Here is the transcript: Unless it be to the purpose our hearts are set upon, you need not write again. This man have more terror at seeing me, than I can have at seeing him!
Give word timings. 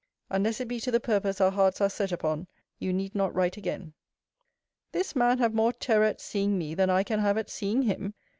Unless 0.31 0.59
it 0.59 0.67
be 0.67 0.79
to 0.79 0.89
the 0.89 0.99
purpose 0.99 1.39
our 1.39 1.51
hearts 1.51 1.79
are 1.79 1.87
set 1.87 2.11
upon, 2.11 2.47
you 2.79 2.91
need 2.91 3.13
not 3.13 3.35
write 3.35 3.55
again. 3.55 3.93
This 4.93 5.15
man 5.15 5.37
have 5.37 5.53
more 5.53 5.73
terror 5.73 6.05
at 6.05 6.19
seeing 6.19 6.57
me, 6.57 6.73
than 6.73 6.89
I 6.89 7.03
can 7.03 7.19
have 7.19 7.37
at 7.37 7.51
seeing 7.51 7.83
him! 7.83 8.15